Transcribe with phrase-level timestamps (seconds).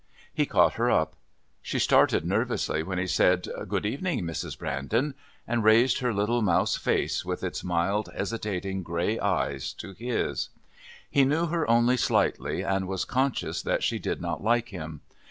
[0.33, 1.15] He caught her up.
[1.61, 4.57] She started nervously when he said, "Good evening, Mrs.
[4.57, 5.13] Brandon,"
[5.47, 10.49] and raised her little mouse face with its mild, hesitating, grey eyes to his.
[11.07, 15.01] He knew her only slightly and was conscious that she did not like him.